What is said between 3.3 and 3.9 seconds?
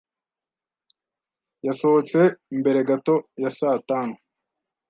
ya saa